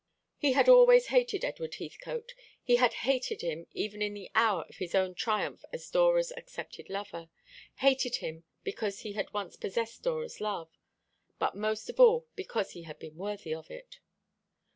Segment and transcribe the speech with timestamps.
[0.39, 4.77] He had always hated Edward Heathcote; he had hated him even in the hour of
[4.77, 7.29] his own triumph as Dora's accepted lover;
[7.75, 10.71] hated him because he had once possessed Dora's love,
[11.37, 13.99] but most of all because he had been worthy of it.